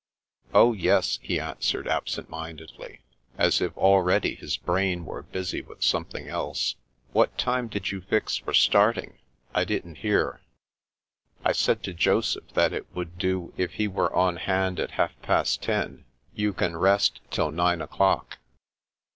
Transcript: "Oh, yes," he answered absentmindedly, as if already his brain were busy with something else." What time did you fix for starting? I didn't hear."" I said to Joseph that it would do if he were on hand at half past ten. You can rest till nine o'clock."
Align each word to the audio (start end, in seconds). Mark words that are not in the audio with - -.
"Oh, 0.55 0.73
yes," 0.73 1.19
he 1.21 1.39
answered 1.39 1.87
absentmindedly, 1.87 3.01
as 3.37 3.61
if 3.61 3.77
already 3.77 4.33
his 4.33 4.57
brain 4.57 5.05
were 5.05 5.21
busy 5.21 5.61
with 5.61 5.83
something 5.83 6.27
else." 6.27 6.73
What 7.13 7.37
time 7.37 7.67
did 7.67 7.91
you 7.91 8.01
fix 8.01 8.37
for 8.37 8.51
starting? 8.51 9.19
I 9.53 9.63
didn't 9.63 9.97
hear."" 9.99 10.41
I 11.45 11.51
said 11.51 11.83
to 11.83 11.93
Joseph 11.93 12.51
that 12.55 12.73
it 12.73 12.87
would 12.95 13.19
do 13.19 13.53
if 13.57 13.73
he 13.73 13.87
were 13.87 14.11
on 14.15 14.37
hand 14.37 14.79
at 14.79 14.89
half 14.97 15.11
past 15.21 15.61
ten. 15.61 16.05
You 16.33 16.51
can 16.53 16.75
rest 16.77 17.21
till 17.29 17.51
nine 17.51 17.79
o'clock." 17.79 18.39